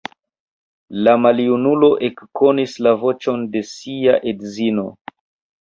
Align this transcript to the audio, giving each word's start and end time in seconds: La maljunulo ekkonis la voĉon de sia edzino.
La 1.07 1.13
maljunulo 1.25 1.89
ekkonis 2.09 2.73
la 2.87 2.95
voĉon 3.05 3.47
de 3.57 3.63
sia 3.75 4.17
edzino. 4.33 4.91